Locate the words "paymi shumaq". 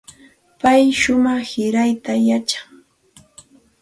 0.59-1.41